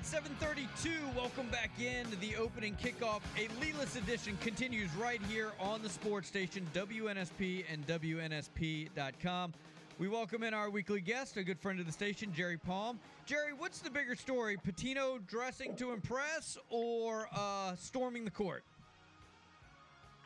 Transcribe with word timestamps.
right, 0.00 0.06
732. 0.06 0.90
Welcome 1.14 1.48
back 1.48 1.70
in 1.78 2.06
to 2.06 2.16
the 2.20 2.34
opening 2.36 2.74
kickoff. 2.76 3.20
A 3.36 3.48
leadless 3.60 3.96
edition 3.96 4.38
continues 4.40 4.88
right 4.94 5.20
here 5.28 5.50
on 5.60 5.82
the 5.82 5.90
sports 5.90 6.26
station, 6.26 6.66
WNSP 6.72 7.64
and 7.70 7.86
WNSP.com. 7.86 9.52
We 9.98 10.08
welcome 10.08 10.42
in 10.42 10.54
our 10.54 10.70
weekly 10.70 11.02
guest, 11.02 11.36
a 11.36 11.44
good 11.44 11.58
friend 11.58 11.80
of 11.80 11.86
the 11.86 11.92
station, 11.92 12.32
Jerry 12.32 12.56
Palm. 12.56 12.98
Jerry, 13.26 13.52
what's 13.52 13.80
the 13.80 13.90
bigger 13.90 14.14
story, 14.14 14.56
Pitino 14.56 15.18
dressing 15.26 15.76
to 15.76 15.92
impress 15.92 16.56
or 16.70 17.28
uh, 17.34 17.76
storming 17.76 18.24
the 18.24 18.30
court? 18.30 18.64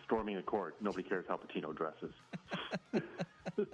Storming 0.04 0.36
the 0.36 0.42
court. 0.42 0.76
Nobody 0.80 1.02
cares 1.02 1.24
how 1.28 1.36
Pitino 1.36 1.74
dresses. 1.74 2.12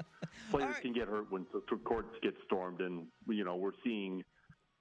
Players 0.51 0.73
right. 0.73 0.83
can 0.83 0.95
get 0.95 1.09
hurt 1.09 1.31
when 1.31 1.45
the 1.53 1.61
courts 1.85 2.09
get 2.23 2.35
stormed, 2.47 2.81
and 2.81 3.07
you 3.29 3.45
know 3.45 3.57
we're 3.57 3.73
seeing– 3.85 4.25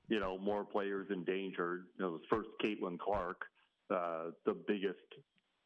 you 0.09 0.19
know, 0.19 0.37
more 0.37 0.65
players 0.65 1.07
endangered. 1.11 1.85
You 1.97 2.05
know, 2.05 2.19
first 2.29 2.49
Caitlin 2.63 2.99
Clark, 2.99 3.41
uh, 3.93 4.31
the 4.45 4.55
biggest, 4.67 4.99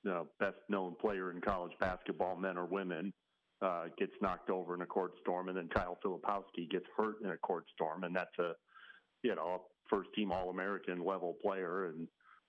you 0.04 0.12
know, 0.12 0.28
best 0.40 0.58
known 0.70 0.96
player 1.00 1.32
in 1.32 1.42
college 1.42 1.72
basketball, 1.80 2.36
men 2.36 2.58
or 2.58 2.66
women, 2.66 3.14
uh, 3.62 3.86
gets 3.98 4.12
knocked 4.22 4.50
over 4.50 4.76
in 4.76 4.82
a 4.82 4.86
court 4.86 5.14
storm, 5.22 5.48
and 5.48 5.58
then 5.58 5.70
Kyle 5.74 5.98
Filipowski 6.06 6.70
gets 6.70 6.86
hurt 6.96 7.16
in 7.24 7.32
a 7.32 7.38
court 7.38 7.66
storm, 7.74 8.04
and 8.04 8.16
that's 8.16 8.38
a, 8.40 8.52
you 9.24 9.34
know, 9.34 9.42
a 9.42 9.58
first 9.90 10.10
team 10.16 10.32
All 10.32 10.50
American 10.50 11.04
level 11.06 11.38
player, 11.42 11.86
and 11.86 12.08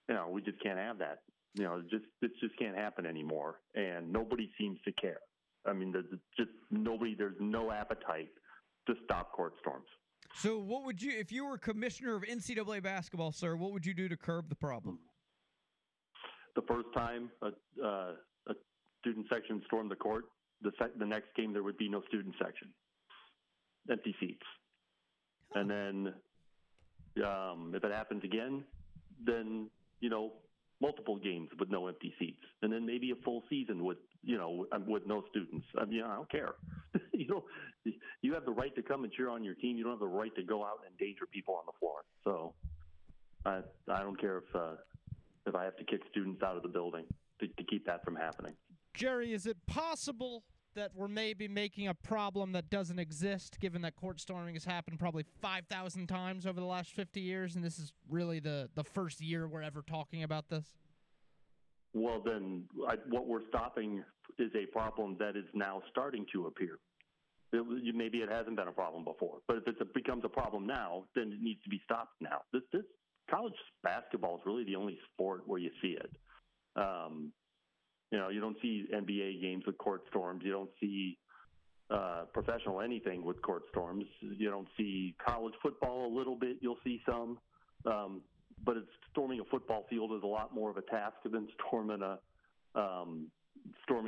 you 0.08 0.14
know, 0.14 0.28
we 0.30 0.42
just 0.42 0.60
can't 0.62 0.78
have 0.78 0.98
that. 0.98 1.18
You 1.54 1.64
know, 1.64 1.82
just 1.88 2.04
it 2.20 2.32
just 2.40 2.58
can't 2.58 2.76
happen 2.76 3.06
anymore, 3.06 3.60
and 3.76 4.12
nobody 4.12 4.50
seems 4.58 4.80
to 4.84 4.92
care. 4.92 5.20
I 5.64 5.72
mean, 5.72 5.92
there's 5.92 6.04
just 6.36 6.50
nobody. 6.72 7.14
There's 7.14 7.36
no 7.38 7.70
appetite 7.70 8.30
to 8.88 8.94
stop 9.04 9.32
court 9.32 9.54
storms. 9.60 9.86
So, 10.36 10.58
what 10.58 10.84
would 10.84 11.00
you, 11.00 11.12
if 11.16 11.30
you 11.30 11.46
were 11.46 11.56
commissioner 11.56 12.16
of 12.16 12.22
NCAA 12.22 12.82
basketball, 12.82 13.32
sir, 13.32 13.56
what 13.56 13.72
would 13.72 13.86
you 13.86 13.94
do 13.94 14.08
to 14.08 14.16
curb 14.16 14.48
the 14.48 14.56
problem? 14.56 14.98
The 16.56 16.62
first 16.62 16.88
time 16.94 17.30
a, 17.42 17.46
uh, 17.84 18.12
a 18.48 18.54
student 19.00 19.26
section 19.32 19.62
stormed 19.66 19.90
the 19.90 19.96
court, 19.96 20.24
the, 20.62 20.72
sec- 20.78 20.98
the 20.98 21.06
next 21.06 21.34
game 21.36 21.52
there 21.52 21.62
would 21.62 21.78
be 21.78 21.88
no 21.88 22.02
student 22.08 22.34
section, 22.42 22.68
empty 23.90 24.14
seats. 24.20 24.42
Huh. 25.52 25.60
And 25.60 25.70
then 25.70 26.14
um, 27.24 27.72
if 27.74 27.84
it 27.84 27.92
happens 27.92 28.24
again, 28.24 28.64
then, 29.24 29.70
you 30.00 30.10
know, 30.10 30.32
multiple 30.80 31.16
games 31.16 31.48
with 31.58 31.70
no 31.70 31.86
empty 31.86 32.12
seats, 32.18 32.44
and 32.62 32.72
then 32.72 32.84
maybe 32.84 33.10
a 33.10 33.24
full 33.24 33.42
season 33.48 33.84
with 33.84 33.98
you 34.22 34.36
know 34.36 34.66
with 34.86 35.06
no 35.06 35.22
students. 35.30 35.66
I 35.78 35.84
mean, 35.84 36.02
I 36.02 36.16
don't 36.16 36.30
care. 36.30 36.54
you 37.12 37.26
know, 37.26 37.44
you 38.22 38.34
have 38.34 38.44
the 38.44 38.52
right 38.52 38.74
to 38.74 38.82
come 38.82 39.04
and 39.04 39.12
cheer 39.12 39.28
on 39.28 39.44
your 39.44 39.54
team. 39.54 39.76
You 39.76 39.84
don't 39.84 39.94
have 39.94 40.00
the 40.00 40.06
right 40.06 40.34
to 40.36 40.42
go 40.42 40.64
out 40.64 40.80
and 40.84 40.92
endanger 40.92 41.26
people 41.26 41.54
on 41.54 41.64
the 41.66 41.72
floor. 41.78 42.04
So, 42.24 42.54
I 43.44 43.60
I 43.92 44.02
don't 44.02 44.20
care 44.20 44.38
if 44.38 44.56
uh, 44.56 44.76
if 45.46 45.54
I 45.54 45.64
have 45.64 45.76
to 45.76 45.84
kick 45.84 46.00
students 46.10 46.42
out 46.42 46.56
of 46.56 46.62
the 46.62 46.68
building 46.68 47.04
to, 47.40 47.46
to 47.46 47.64
keep 47.64 47.86
that 47.86 48.04
from 48.04 48.16
happening. 48.16 48.54
Jerry, 48.94 49.32
is 49.32 49.46
it 49.46 49.56
possible 49.66 50.44
that 50.74 50.90
we're 50.94 51.08
maybe 51.08 51.48
making 51.48 51.88
a 51.88 51.94
problem 51.94 52.52
that 52.52 52.70
doesn't 52.70 52.98
exist, 52.98 53.58
given 53.60 53.82
that 53.82 53.96
court 53.96 54.20
storming 54.20 54.54
has 54.54 54.64
happened 54.64 54.98
probably 54.98 55.24
5,000 55.40 56.08
times 56.08 56.46
over 56.46 56.60
the 56.60 56.66
last 56.66 56.92
50 56.92 57.20
years, 57.20 57.54
and 57.54 57.64
this 57.64 57.78
is 57.78 57.92
really 58.08 58.40
the, 58.40 58.68
the 58.74 58.84
first 58.84 59.20
year 59.20 59.46
we're 59.46 59.62
ever 59.62 59.82
talking 59.82 60.22
about 60.22 60.48
this? 60.48 60.66
Well, 61.92 62.20
then, 62.24 62.64
I, 62.88 62.96
what 63.08 63.26
we're 63.26 63.46
stopping 63.48 64.02
is 64.38 64.50
a 64.54 64.66
problem 64.66 65.16
that 65.18 65.36
is 65.36 65.44
now 65.54 65.82
starting 65.90 66.26
to 66.32 66.46
appear. 66.46 66.78
It, 67.52 67.94
maybe 67.94 68.18
it 68.18 68.30
hasn't 68.30 68.56
been 68.56 68.68
a 68.68 68.72
problem 68.72 69.04
before, 69.04 69.38
but 69.46 69.58
if 69.58 69.80
it 69.80 69.94
becomes 69.94 70.24
a 70.24 70.28
problem 70.28 70.66
now, 70.66 71.04
then 71.14 71.32
it 71.32 71.40
needs 71.40 71.62
to 71.62 71.70
be 71.70 71.80
stopped 71.84 72.14
now. 72.20 72.38
This, 72.52 72.62
this 72.72 72.82
college 73.30 73.54
basketball 73.82 74.36
is 74.36 74.42
really 74.44 74.64
the 74.64 74.76
only 74.76 74.98
sport 75.12 75.42
where 75.46 75.60
you 75.60 75.70
see 75.80 75.96
it. 75.98 76.10
Um, 76.76 77.32
you 78.10 78.18
know, 78.18 78.28
you 78.28 78.40
don't 78.40 78.56
see 78.60 78.86
NBA 78.92 79.40
games 79.40 79.64
with 79.66 79.78
court 79.78 80.02
storms. 80.10 80.42
You 80.44 80.52
don't 80.52 80.70
see 80.80 81.18
uh, 81.90 82.24
professional 82.32 82.80
anything 82.80 83.24
with 83.24 83.40
court 83.42 83.62
storms. 83.70 84.04
You 84.20 84.50
don't 84.50 84.68
see 84.76 85.14
college 85.24 85.54
football 85.62 86.06
a 86.06 86.12
little 86.16 86.36
bit. 86.36 86.58
You'll 86.60 86.78
see 86.84 87.02
some, 87.06 87.38
um, 87.86 88.22
but 88.64 88.76
it's 88.76 88.88
storming 89.10 89.40
a 89.40 89.44
football 89.44 89.84
field 89.90 90.12
is 90.12 90.22
a 90.22 90.26
lot 90.26 90.54
more 90.54 90.70
of 90.70 90.76
a 90.76 90.82
task 90.82 91.16
than 91.24 91.48
storming 91.66 92.02
a 92.02 92.18
um, 92.78 93.28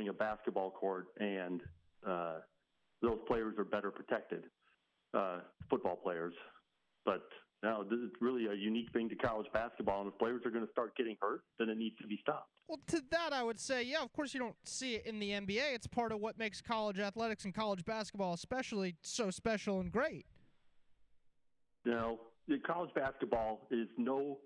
a 0.07 0.13
basketball 0.13 0.71
court. 0.71 1.07
And 1.19 1.61
uh, 2.07 2.37
those 3.01 3.19
players 3.27 3.55
are 3.57 3.63
better 3.63 3.91
protected, 3.91 4.43
uh, 5.13 5.39
football 5.69 5.95
players. 5.95 6.33
But 7.05 7.23
now 7.63 7.83
this 7.83 7.99
is 7.99 8.11
really 8.21 8.47
a 8.47 8.53
unique 8.53 8.91
thing 8.93 9.09
to 9.09 9.15
college 9.15 9.47
basketball, 9.53 10.01
and 10.01 10.11
if 10.11 10.19
players 10.19 10.41
are 10.45 10.51
going 10.51 10.65
to 10.65 10.71
start 10.71 10.95
getting 10.95 11.15
hurt, 11.21 11.41
then 11.59 11.69
it 11.69 11.77
needs 11.77 11.97
to 12.01 12.07
be 12.07 12.17
stopped. 12.21 12.49
Well, 12.67 12.79
to 12.87 13.01
that, 13.11 13.31
I 13.31 13.43
would 13.43 13.59
say, 13.59 13.83
yeah, 13.83 14.03
of 14.03 14.11
course, 14.11 14.33
you 14.33 14.39
don't 14.39 14.55
see 14.65 14.95
it 14.95 15.05
in 15.05 15.19
the 15.19 15.31
NBA. 15.31 15.73
It's 15.73 15.87
part 15.87 16.11
of 16.11 16.19
what 16.19 16.37
makes 16.37 16.61
college 16.61 16.99
athletics 16.99 17.45
and 17.45 17.53
college 17.53 17.85
basketball, 17.85 18.33
especially, 18.33 18.95
so 19.01 19.31
special 19.31 19.79
and 19.79 19.91
great. 19.91 20.25
You 21.85 21.93
know, 21.93 22.19
college 22.65 22.89
basketball 22.93 23.67
is 23.71 23.87
no 23.97 24.39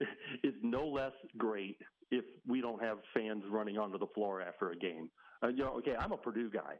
is 0.44 0.54
no 0.62 0.86
less 0.86 1.12
great 1.36 1.78
if 2.10 2.24
we 2.46 2.60
don't 2.60 2.82
have 2.82 2.98
fans 3.14 3.44
running 3.50 3.78
onto 3.78 3.98
the 3.98 4.06
floor 4.14 4.40
after 4.40 4.70
a 4.70 4.76
game. 4.76 5.10
Uh, 5.42 5.48
you 5.48 5.58
know, 5.58 5.74
okay, 5.78 5.94
I'm 5.98 6.12
a 6.12 6.16
Purdue 6.16 6.50
guy, 6.50 6.74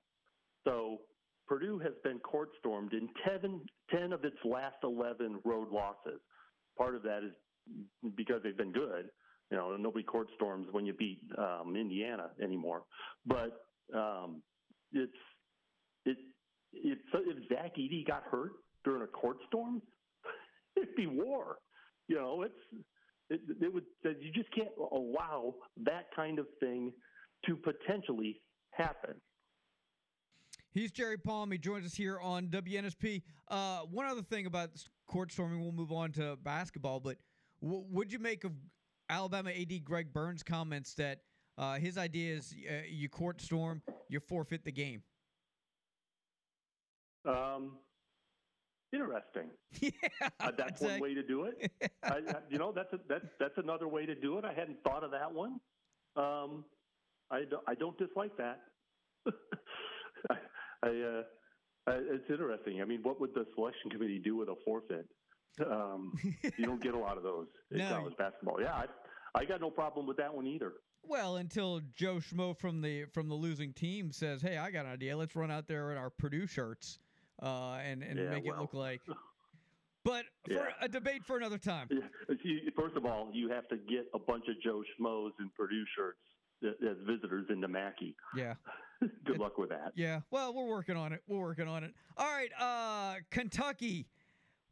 so 0.65 0.99
Purdue 1.47 1.79
has 1.79 1.93
been 2.03 2.19
court 2.19 2.51
stormed 2.59 2.93
in 2.93 3.09
10, 3.27 3.61
10 3.91 4.13
of 4.13 4.25
its 4.25 4.37
last 4.45 4.77
11 4.83 5.41
road 5.45 5.69
losses. 5.71 6.21
Part 6.77 6.95
of 6.95 7.03
that 7.03 7.21
is 7.25 7.33
because 8.17 8.41
they've 8.43 8.57
been 8.57 8.73
good 8.73 9.11
you 9.51 9.57
know, 9.57 9.77
nobody 9.77 10.05
court 10.05 10.29
storms 10.35 10.67
when 10.73 10.85
you 10.85 10.93
beat 10.93 11.21
um, 11.39 11.75
Indiana 11.77 12.31
anymore. 12.43 12.83
But 13.27 13.65
um, 13.95 14.43
it's 14.93 15.13
it 16.05 16.19
it's 16.73 17.01
if 17.15 17.49
Zach 17.49 17.77
Edey 17.77 18.07
got 18.07 18.25
hurt 18.31 18.53
during 18.85 19.03
a 19.03 19.07
court 19.07 19.39
storm, 19.47 19.81
it'd 20.77 20.95
be 20.97 21.07
war. 21.07 21.57
You 22.09 22.17
know, 22.17 22.43
it's 22.43 22.85
it, 23.31 23.41
it 23.61 23.73
would 23.73 23.85
you 24.03 24.33
just 24.33 24.53
can't 24.55 24.69
allow 24.93 25.55
that 25.85 26.07
kind 26.15 26.39
of 26.39 26.47
thing 26.61 26.93
to 27.47 27.57
potentially 27.57 28.41
happen. 28.71 29.15
He's 30.71 30.93
Jerry 30.93 31.17
Palm. 31.17 31.51
He 31.51 31.59
joins 31.59 31.87
us 31.87 31.95
here 31.95 32.21
on 32.21 32.49
WNSP. 32.49 33.23
Uh, 33.49 33.81
one 33.91 34.07
other 34.07 34.23
thing 34.23 34.47
about 34.47 34.71
court 35.07 35.33
storming, 35.33 35.61
we'll 35.61 35.73
move 35.73 35.93
on 35.93 36.13
to 36.13 36.37
basketball. 36.43 37.01
But 37.01 37.17
w- 37.63 37.85
would 37.91 38.13
you 38.13 38.19
make 38.19 38.45
of 38.45 38.53
Alabama 39.09 39.51
AD 39.51 39.85
Greg 39.85 40.13
Byrne's 40.13 40.43
comments 40.43 40.95
that 40.95 41.21
uh, 41.57 41.77
his 41.77 41.97
idea 41.99 42.37
is 42.37 42.55
uh, 42.69 42.75
you 42.89 43.09
court 43.09 43.41
storm, 43.41 43.83
you 44.09 44.21
forfeit 44.21 44.65
the 44.65 44.73
game. 44.73 45.03
Um, 47.25 47.79
interesting. 48.93 49.51
Yeah, 49.81 50.29
uh, 50.41 50.51
that's 50.57 50.81
one 50.81 51.01
way 51.01 51.15
to 51.15 51.23
do 51.23 51.45
it. 51.45 51.71
I, 52.03 52.21
you 52.49 52.59
know, 52.59 52.73
that's 52.75 52.93
a, 52.93 52.99
that's 53.09 53.27
that's 53.39 53.55
another 53.59 53.87
way 53.87 54.07
to 54.07 54.15
do 54.15 54.39
it. 54.39 54.45
I 54.45 54.53
hadn't 54.53 54.79
thought 54.83 55.05
of 55.05 55.11
that 55.11 55.33
one. 55.33 55.61
Um, 56.17 56.65
I 57.31 57.43
don't, 57.49 57.63
I 57.69 57.75
don't 57.75 57.97
dislike 57.99 58.37
that. 58.39 58.61
I, 60.31 60.35
I, 60.83 60.89
uh, 60.89 61.23
it's 61.87 62.25
interesting. 62.31 62.81
I 62.81 62.85
mean, 62.85 63.01
what 63.03 63.21
would 63.21 63.35
the 63.35 63.45
selection 63.55 63.91
committee 63.91 64.21
do 64.23 64.37
with 64.37 64.49
a 64.49 64.55
forfeit? 64.65 65.07
Um, 65.67 66.13
you 66.57 66.67
don't 66.67 66.83
get 66.83 66.95
a 66.95 66.99
lot 66.99 67.17
of 67.17 67.23
those 67.23 67.47
in 67.71 67.79
no. 67.79 67.89
college 67.89 68.15
basketball. 68.17 68.61
Yeah, 68.61 68.75
I, 68.75 68.87
I 69.35 69.45
got 69.45 69.61
no 69.61 69.71
problem 69.71 70.07
with 70.07 70.17
that 70.19 70.35
one 70.35 70.47
either. 70.47 70.73
Well, 71.05 71.37
until 71.37 71.81
Joe 71.95 72.17
Schmo 72.17 72.57
from 72.57 72.81
the 72.81 73.05
from 73.13 73.29
the 73.29 73.35
losing 73.35 73.73
team 73.73 74.13
says, 74.13 74.43
"Hey, 74.43 74.59
I 74.59 74.71
got 74.71 74.87
an 74.87 74.93
idea. 74.93 75.17
Let's 75.17 75.37
run 75.37 75.51
out 75.51 75.67
there 75.67 75.93
in 75.93 75.99
our 75.99 76.11
Purdue 76.11 76.47
shirts 76.47 76.99
uh, 77.43 77.79
and 77.85 78.03
and 78.03 78.19
yeah, 78.19 78.31
make 78.31 78.45
well. 78.45 78.55
it 78.55 78.61
look 78.61 78.75
like." 78.75 79.01
But 80.05 80.25
for 80.47 80.53
yeah. 80.55 80.69
a 80.81 80.89
debate 80.89 81.23
for 81.27 81.37
another 81.37 81.59
time. 81.59 81.89
First 82.77 82.97
of 82.97 83.05
all, 83.05 83.29
you 83.35 83.51
have 83.51 83.69
to 83.69 83.77
get 83.77 84.07
a 84.15 84.19
bunch 84.19 84.45
of 84.49 84.55
Joe 84.63 84.83
Schmoes 84.97 85.33
in 85.39 85.51
Purdue 85.55 85.85
shirts 85.95 86.21
as 86.63 86.97
visitors 87.05 87.45
into 87.51 87.69
Mackey. 87.69 88.17
Yeah. 88.35 88.55
Good 89.27 89.35
it, 89.35 89.41
luck 89.41 89.59
with 89.59 89.69
that. 89.69 89.93
Yeah. 89.97 90.21
Well, 90.31 90.55
we're 90.55 90.69
working 90.69 90.97
on 90.97 91.13
it. 91.13 91.21
We're 91.27 91.41
working 91.41 91.69
on 91.69 91.85
it. 91.85 91.93
All 92.17 92.31
right. 92.31 92.51
Uh, 92.59 93.21
Kentucky 93.31 94.07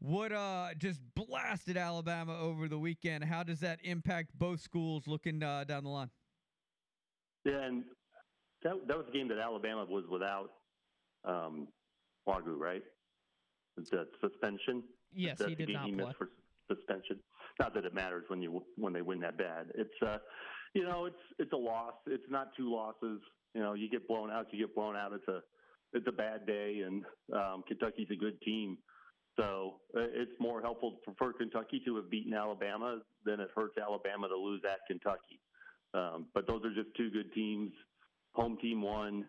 what 0.00 0.32
uh 0.32 0.68
just 0.76 1.00
blasted 1.14 1.76
Alabama 1.76 2.38
over 2.38 2.68
the 2.68 2.78
weekend. 2.78 3.24
How 3.24 3.42
does 3.42 3.60
that 3.60 3.78
impact 3.82 4.30
both 4.38 4.60
schools 4.60 5.06
looking 5.06 5.42
uh, 5.42 5.64
down 5.64 5.84
the 5.84 5.90
line? 5.90 6.10
Yeah, 7.44 7.62
and 7.62 7.84
that 8.62 8.74
that 8.88 8.96
was 8.96 9.06
a 9.08 9.12
game 9.12 9.28
that 9.28 9.38
Alabama 9.38 9.86
was 9.88 10.04
without 10.10 10.50
um, 11.24 11.68
Wague, 12.26 12.46
right? 12.46 12.82
The 13.76 14.06
suspension. 14.20 14.82
Yes, 15.12 15.38
That's 15.38 15.50
he 15.50 15.54
did 15.54 15.70
not 15.70 15.86
he 15.86 15.92
play. 15.92 16.12
for 16.16 16.30
suspension. 16.70 17.20
Not 17.58 17.74
that 17.74 17.84
it 17.84 17.94
matters 17.94 18.24
when 18.28 18.42
you 18.42 18.62
when 18.76 18.92
they 18.92 19.02
win 19.02 19.20
that 19.20 19.38
bad. 19.38 19.66
It's 19.74 20.02
uh, 20.02 20.18
you 20.74 20.84
know, 20.84 21.06
it's 21.06 21.16
it's 21.38 21.52
a 21.52 21.56
loss. 21.56 21.94
It's 22.06 22.30
not 22.30 22.48
two 22.56 22.72
losses. 22.72 23.20
You 23.54 23.62
know, 23.62 23.74
you 23.74 23.88
get 23.88 24.06
blown 24.08 24.30
out, 24.30 24.46
you 24.50 24.66
get 24.66 24.74
blown 24.74 24.96
out. 24.96 25.12
It's 25.12 25.28
a 25.28 25.40
it's 25.92 26.06
a 26.06 26.12
bad 26.12 26.46
day, 26.46 26.82
and 26.86 27.04
um, 27.34 27.64
Kentucky's 27.66 28.08
a 28.10 28.16
good 28.16 28.40
team. 28.42 28.78
So 29.38 29.80
uh, 29.96 30.00
it's 30.14 30.32
more 30.40 30.62
helpful 30.62 30.98
for, 31.04 31.14
for 31.18 31.32
Kentucky 31.32 31.80
to 31.84 31.96
have 31.96 32.10
beaten 32.10 32.34
Alabama 32.34 33.00
than 33.24 33.40
it 33.40 33.48
hurts 33.54 33.76
Alabama 33.78 34.28
to 34.28 34.36
lose 34.36 34.62
at 34.64 34.78
Kentucky. 34.86 35.40
Um, 35.94 36.26
but 36.34 36.46
those 36.46 36.64
are 36.64 36.74
just 36.74 36.94
two 36.96 37.10
good 37.10 37.32
teams. 37.32 37.70
Home 38.34 38.58
team 38.60 38.82
won. 38.82 39.26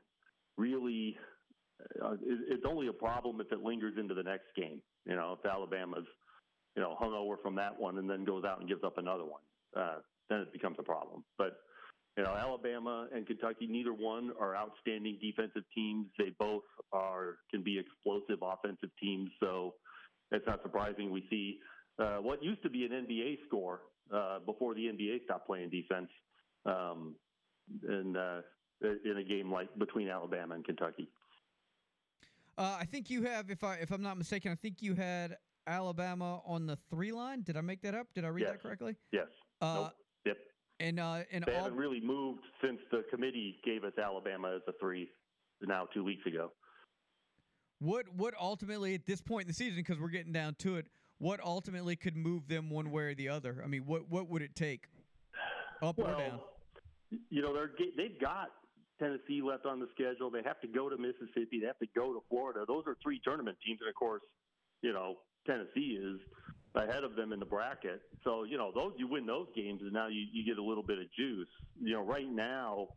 Really, 0.57 1.15
uh, 2.03 2.13
it, 2.13 2.39
it's 2.49 2.63
only 2.67 2.87
a 2.87 2.93
problem 2.93 3.41
if 3.41 3.51
it 3.51 3.63
lingers 3.63 3.95
into 3.97 4.13
the 4.13 4.23
next 4.23 4.47
game. 4.55 4.81
You 5.05 5.15
know, 5.15 5.37
if 5.39 5.49
Alabama's 5.49 6.07
you 6.75 6.81
know 6.81 6.95
hungover 7.01 7.41
from 7.41 7.55
that 7.55 7.77
one 7.79 7.97
and 7.97 8.09
then 8.09 8.23
goes 8.25 8.43
out 8.43 8.59
and 8.59 8.67
gives 8.67 8.83
up 8.83 8.97
another 8.97 9.25
one, 9.25 9.41
uh, 9.75 9.99
then 10.29 10.39
it 10.39 10.53
becomes 10.53 10.77
a 10.79 10.83
problem. 10.83 11.23
But 11.37 11.57
you 12.17 12.23
know, 12.23 12.35
Alabama 12.35 13.07
and 13.13 13.27
Kentucky, 13.27 13.67
neither 13.67 13.93
one 13.93 14.31
are 14.39 14.55
outstanding 14.55 15.19
defensive 15.21 15.63
teams. 15.73 16.07
They 16.17 16.31
both 16.39 16.63
are 16.91 17.37
can 17.51 17.63
be 17.63 17.79
explosive 17.79 18.39
offensive 18.41 18.89
teams. 19.01 19.29
So 19.39 19.75
it's 20.31 20.45
not 20.47 20.61
surprising 20.63 21.11
we 21.11 21.23
see 21.29 21.59
uh, 21.99 22.17
what 22.17 22.43
used 22.43 22.63
to 22.63 22.69
be 22.69 22.85
an 22.85 22.91
NBA 22.91 23.37
score 23.47 23.81
uh, 24.13 24.39
before 24.45 24.73
the 24.73 24.81
NBA 24.81 25.25
stopped 25.25 25.47
playing 25.47 25.69
defense, 25.69 26.09
um, 26.65 27.15
in 27.87 28.15
uh, 28.15 28.41
in 28.81 29.17
a 29.17 29.23
game 29.23 29.51
like 29.51 29.69
between 29.77 30.09
Alabama 30.09 30.55
and 30.55 30.65
Kentucky. 30.65 31.09
Uh, 32.57 32.77
I 32.79 32.85
think 32.85 33.09
you 33.09 33.23
have, 33.23 33.49
if 33.51 33.63
I 33.63 33.75
if 33.75 33.91
I'm 33.91 34.01
not 34.01 34.17
mistaken, 34.17 34.51
I 34.51 34.55
think 34.55 34.81
you 34.81 34.95
had 34.95 35.37
Alabama 35.67 36.41
on 36.45 36.65
the 36.65 36.77
three 36.89 37.11
line. 37.11 37.43
Did 37.43 37.55
I 37.57 37.61
make 37.61 37.81
that 37.83 37.93
up? 37.93 38.07
Did 38.15 38.25
I 38.25 38.29
read 38.29 38.43
Yes. 38.43 38.51
that 38.53 38.61
correctly? 38.63 38.95
Yes. 39.11 39.27
Uh, 39.61 39.75
nope. 39.75 39.93
Yep. 40.25 40.37
And 40.79 40.99
uh, 40.99 41.23
and 41.31 41.43
They 41.45 41.53
all, 41.55 41.63
haven't 41.65 41.77
really 41.77 41.99
moved 42.01 42.41
since 42.63 42.79
the 42.91 43.03
committee 43.11 43.59
gave 43.63 43.83
us 43.83 43.93
Alabama 44.03 44.55
as 44.55 44.61
a 44.67 44.71
three 44.79 45.09
now 45.61 45.87
two 45.93 46.03
weeks 46.03 46.25
ago. 46.25 46.51
what 47.79 48.05
what 48.15 48.33
ultimately 48.39 48.95
at 48.95 49.05
this 49.05 49.21
point 49.21 49.43
in 49.43 49.47
the 49.47 49.53
season, 49.53 49.75
because 49.75 49.99
we're 49.99 50.09
getting 50.09 50.33
down 50.33 50.55
to 50.59 50.77
it, 50.77 50.87
what 51.19 51.39
ultimately 51.43 51.95
could 51.95 52.15
move 52.15 52.47
them 52.47 52.69
one 52.71 52.89
way 52.89 53.03
or 53.03 53.13
the 53.15 53.29
other? 53.29 53.61
I 53.63 53.67
mean, 53.67 53.83
what 53.85 54.09
what 54.09 54.29
would 54.29 54.41
it 54.41 54.55
take, 54.55 54.85
up 55.83 55.99
or 55.99 56.15
down? 56.15 56.39
you 57.29 57.41
know, 57.43 57.53
they're 57.53 57.71
they've 57.95 58.19
got 58.19 58.47
Tennessee 58.99 59.41
left 59.41 59.65
on 59.65 59.79
the 59.79 59.87
schedule. 59.93 60.29
They 60.29 60.43
have 60.43 60.59
to 60.61 60.67
go 60.67 60.89
to 60.89 60.97
Mississippi. 60.97 61.59
They 61.61 61.67
have 61.67 61.79
to 61.79 61.87
go 61.95 62.13
to 62.13 62.21
Florida. 62.29 62.65
Those 62.67 62.83
are 62.87 62.95
three 63.03 63.21
tournament 63.23 63.57
teams, 63.65 63.79
and 63.81 63.89
of 63.89 63.95
course, 63.95 64.23
you 64.81 64.93
know, 64.93 65.15
Tennessee 65.45 65.99
is 66.01 66.19
ahead 66.75 67.03
of 67.03 67.15
them 67.15 67.33
in 67.33 67.39
the 67.39 67.45
bracket. 67.45 68.01
So 68.23 68.43
you 68.43 68.57
know, 68.57 68.71
those 68.73 68.93
you 68.97 69.07
win 69.07 69.25
those 69.25 69.47
games, 69.55 69.81
and 69.81 69.93
now 69.93 70.07
you, 70.07 70.25
you 70.31 70.45
get 70.45 70.57
a 70.57 70.63
little 70.63 70.83
bit 70.83 70.99
of 70.99 71.05
juice. 71.17 71.47
You 71.81 71.93
know, 71.93 72.03
right 72.03 72.29
now, 72.29 72.87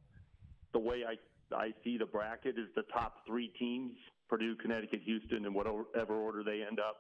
the 0.73 0.79
way 0.79 1.05
I 1.07 1.17
I 1.55 1.73
see 1.85 1.99
the 1.99 2.07
bracket 2.07 2.59
is 2.59 2.69
the 2.77 2.85
top 2.93 3.27
three 3.27 3.53
teams: 3.59 3.93
Purdue, 4.29 4.57
Connecticut, 4.57 5.01
Houston, 5.05 5.45
and 5.47 5.55
whatever 5.55 6.15
order 6.15 6.43
they 6.43 6.63
end 6.67 6.81
up. 6.81 6.97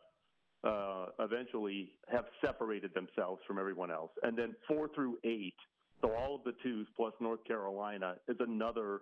Uh, 0.62 1.06
eventually, 1.20 1.93
have 2.12 2.26
separated 2.44 2.93
themselves 2.93 3.41
from 3.46 3.58
everyone 3.58 3.91
else, 3.91 4.11
and 4.23 4.37
then 4.37 4.55
four 4.69 4.88
through 4.94 5.17
eight 5.25 5.55
so 6.00 6.12
all 6.14 6.35
of 6.35 6.44
the 6.44 6.52
twos 6.62 6.87
plus 6.97 7.12
North 7.20 7.44
Carolina 7.44 8.14
is 8.29 8.37
another 8.41 9.00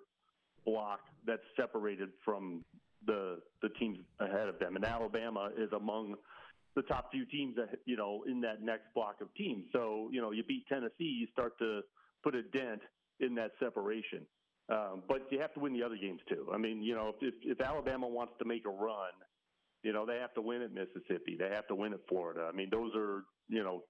block 0.65 1.01
that's 1.27 1.43
separated 1.57 2.11
from 2.25 2.65
the 3.07 3.39
the 3.63 3.69
teams 3.71 3.99
ahead 4.21 4.49
of 4.49 4.59
them. 4.59 4.77
And 4.77 4.85
Alabama 4.85 5.51
is 5.57 5.71
among 5.73 6.15
the 6.75 6.83
top 6.83 7.11
few 7.11 7.25
teams 7.27 7.57
that 7.57 7.79
you 7.87 7.97
know 7.97 8.25
in 8.29 8.41
that 8.43 8.63
next 8.63 8.87
block 8.95 9.17
of 9.21 9.33
teams. 9.35 9.65
So 9.73 10.09
you 10.13 10.21
know 10.21 10.33
you 10.33 10.43
beat 10.45 10.67
Tennessee, 10.69 10.93
you 11.21 11.27
start 11.33 11.59
to 11.59 11.81
put 12.23 12.35
a 12.35 12.43
dent 12.43 12.81
in 13.21 13.35
that 13.37 13.53
separation. 13.61 14.27
Um, 14.71 15.03
but 15.09 15.27
you 15.31 15.41
have 15.41 15.55
to 15.55 15.61
win 15.61 15.73
the 15.73 15.83
other 15.83 15.97
games 15.97 16.21
too. 16.29 16.47
I 16.53 16.59
mean, 16.59 16.83
you 16.83 16.95
know, 16.95 17.15
if, 17.23 17.35
if 17.43 17.59
Alabama 17.61 18.07
wants 18.07 18.35
to 18.39 18.45
make 18.45 18.67
a 18.67 18.71
run, 18.71 19.13
you 19.83 19.95
know, 19.95 20.05
they 20.05 20.17
have 20.17 20.35
to 20.35 20.43
win 20.43 20.61
at 20.61 20.75
Mississippi. 20.75 21.37
They 21.39 21.49
have 21.49 21.67
to 21.69 21.75
win 21.75 21.95
at 21.95 22.01
Florida. 22.07 22.51
I 22.53 22.55
mean, 22.55 22.69
those 22.71 22.93
are 22.95 23.23
you 23.49 23.63
know 23.63 23.85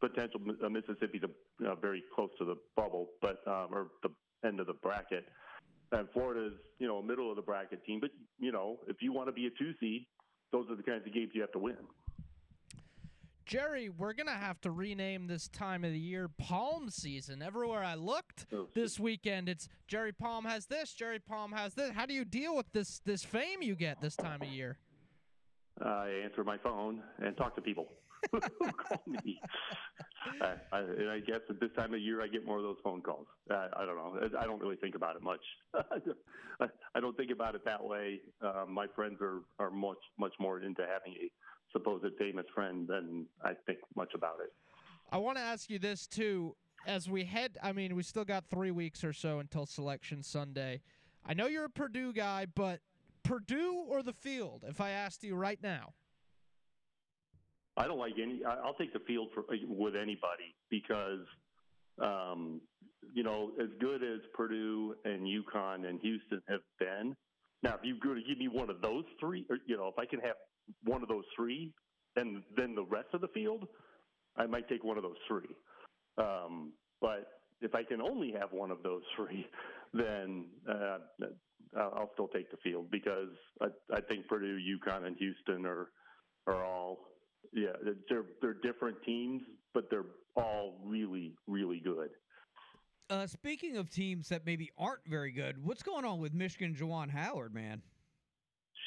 potential 0.00 0.40
uh, 0.64 0.68
Mississippi 0.68 1.20
to 1.20 1.28
uh, 1.68 1.74
very 1.76 2.02
close 2.14 2.30
to 2.38 2.44
the 2.44 2.56
bubble, 2.76 3.08
but 3.20 3.40
um, 3.46 3.68
or 3.72 3.88
the 4.02 4.10
end 4.46 4.60
of 4.60 4.66
the 4.66 4.74
bracket. 4.74 5.24
And 5.92 6.08
Florida's 6.12 6.52
you 6.78 6.86
know 6.86 6.98
a 6.98 7.02
middle 7.02 7.30
of 7.30 7.36
the 7.36 7.42
bracket 7.42 7.84
team, 7.84 8.00
but 8.00 8.10
you 8.38 8.52
know 8.52 8.78
if 8.86 8.96
you 9.00 9.12
want 9.12 9.28
to 9.28 9.32
be 9.32 9.46
a 9.46 9.50
two 9.50 9.72
seed, 9.80 10.06
those 10.52 10.66
are 10.70 10.76
the 10.76 10.82
kinds 10.82 11.06
of 11.06 11.12
games 11.12 11.30
you 11.34 11.40
have 11.40 11.52
to 11.52 11.58
win. 11.58 11.76
Jerry, 13.48 13.88
we're 13.88 14.12
gonna 14.12 14.32
have 14.32 14.60
to 14.60 14.70
rename 14.70 15.26
this 15.26 15.48
time 15.48 15.82
of 15.82 15.92
the 15.92 15.98
year 15.98 16.28
Palm 16.28 16.90
season. 16.90 17.40
Everywhere 17.40 17.82
I 17.82 17.94
looked 17.94 18.44
So, 18.50 18.68
this 18.74 19.00
weekend, 19.00 19.48
it's 19.48 19.68
Jerry 19.86 20.12
Palm 20.12 20.44
has 20.44 20.66
this, 20.66 20.92
Jerry 20.92 21.18
Palm 21.18 21.52
has 21.52 21.72
this. 21.72 21.92
How 21.92 22.04
do 22.04 22.12
you 22.12 22.26
deal 22.26 22.54
with 22.54 22.70
this 22.72 23.00
this 23.06 23.24
fame 23.24 23.62
you 23.62 23.74
get 23.74 24.02
this 24.02 24.16
time 24.16 24.42
of 24.42 24.48
year? 24.48 24.76
I 25.82 26.22
answer 26.24 26.44
my 26.44 26.58
phone 26.58 27.02
and 27.24 27.36
talk 27.36 27.54
to 27.56 27.60
people 27.60 27.88
who 28.32 28.40
call 28.40 29.02
me. 29.06 29.40
I, 30.40 30.54
I, 30.72 30.78
and 30.80 31.10
I 31.10 31.20
guess 31.20 31.40
at 31.48 31.60
this 31.60 31.70
time 31.76 31.94
of 31.94 32.00
year, 32.00 32.22
I 32.22 32.26
get 32.26 32.44
more 32.44 32.58
of 32.58 32.62
those 32.62 32.78
phone 32.82 33.00
calls. 33.00 33.26
I, 33.50 33.68
I 33.76 33.86
don't 33.86 33.96
know. 33.96 34.18
I 34.38 34.44
don't 34.44 34.60
really 34.60 34.76
think 34.76 34.94
about 34.94 35.16
it 35.16 35.22
much. 35.22 35.40
I, 36.94 37.00
don't 37.00 37.16
think 37.16 37.30
about 37.30 37.54
it 37.54 37.64
that 37.64 37.82
way. 37.82 38.20
Uh, 38.42 38.64
my 38.68 38.86
friends 38.94 39.18
are, 39.20 39.42
are 39.58 39.70
much 39.70 39.98
much 40.18 40.32
more 40.40 40.60
into 40.60 40.82
having 40.82 41.14
a 41.20 41.30
supposed 41.72 42.06
famous 42.18 42.46
friend 42.54 42.88
than 42.88 43.26
I 43.42 43.52
think 43.66 43.78
much 43.94 44.12
about 44.14 44.36
it. 44.42 44.52
I 45.10 45.18
want 45.18 45.38
to 45.38 45.42
ask 45.42 45.70
you 45.70 45.78
this 45.78 46.06
too. 46.06 46.56
As 46.86 47.10
we 47.10 47.24
head, 47.24 47.58
I 47.62 47.72
mean, 47.72 47.96
we 47.96 48.02
still 48.02 48.24
got 48.24 48.44
three 48.48 48.70
weeks 48.70 49.04
or 49.04 49.12
so 49.12 49.40
until 49.40 49.66
Selection 49.66 50.22
Sunday. 50.22 50.80
I 51.26 51.34
know 51.34 51.46
you're 51.46 51.64
a 51.64 51.70
Purdue 51.70 52.12
guy, 52.12 52.46
but 52.54 52.80
Purdue 53.28 53.84
or 53.86 54.02
the 54.02 54.14
field? 54.14 54.64
If 54.66 54.80
I 54.80 54.90
asked 54.90 55.22
you 55.22 55.36
right 55.36 55.58
now, 55.62 55.92
I 57.76 57.86
don't 57.86 57.98
like 57.98 58.14
any. 58.20 58.40
I'll 58.44 58.74
take 58.74 58.94
the 58.94 59.00
field 59.00 59.28
for 59.34 59.44
with 59.68 59.94
anybody 59.94 60.54
because, 60.70 61.26
um, 62.02 62.62
you 63.14 63.22
know, 63.22 63.52
as 63.60 63.68
good 63.80 64.02
as 64.02 64.20
Purdue 64.34 64.94
and 65.04 65.26
UConn 65.26 65.86
and 65.86 66.00
Houston 66.00 66.40
have 66.48 66.60
been. 66.80 67.14
Now, 67.62 67.74
if 67.74 67.80
you're 67.82 67.98
going 68.02 68.16
to 68.16 68.26
give 68.26 68.38
me 68.38 68.48
one 68.48 68.70
of 68.70 68.80
those 68.80 69.04
three, 69.20 69.44
or 69.50 69.58
you 69.66 69.76
know, 69.76 69.88
if 69.88 69.98
I 69.98 70.06
can 70.06 70.20
have 70.20 70.36
one 70.84 71.02
of 71.02 71.08
those 71.08 71.24
three, 71.36 71.72
and 72.16 72.42
then 72.56 72.74
the 72.74 72.84
rest 72.84 73.08
of 73.12 73.20
the 73.20 73.28
field, 73.28 73.68
I 74.36 74.46
might 74.46 74.68
take 74.70 74.82
one 74.82 74.96
of 74.96 75.02
those 75.02 75.20
three. 75.28 75.54
Um, 76.16 76.72
but 77.02 77.26
if 77.60 77.74
I 77.74 77.82
can 77.82 78.00
only 78.00 78.32
have 78.38 78.52
one 78.52 78.70
of 78.70 78.82
those 78.82 79.02
three, 79.16 79.46
then 79.92 80.46
uh, 80.68 80.98
I'll 81.76 81.92
I'll 81.96 82.10
still 82.14 82.28
take 82.28 82.50
the 82.50 82.56
field 82.58 82.90
because 82.90 83.28
I, 83.60 83.66
I 83.92 84.00
think 84.00 84.26
Purdue, 84.28 84.58
UConn, 84.58 85.06
and 85.06 85.16
Houston 85.16 85.66
are 85.66 85.88
are 86.46 86.64
all 86.64 86.98
yeah, 87.52 87.72
they're 88.08 88.24
they're 88.40 88.56
different 88.62 88.96
teams, 89.04 89.42
but 89.74 89.84
they're 89.90 90.06
all 90.36 90.80
really 90.84 91.34
really 91.46 91.80
good. 91.84 92.10
Uh, 93.10 93.26
speaking 93.26 93.76
of 93.78 93.88
teams 93.88 94.28
that 94.28 94.44
maybe 94.44 94.70
aren't 94.76 95.00
very 95.06 95.32
good, 95.32 95.64
what's 95.64 95.82
going 95.82 96.04
on 96.04 96.20
with 96.20 96.34
Michigan 96.34 96.74
Juwan 96.78 97.08
Howard, 97.08 97.54
man? 97.54 97.80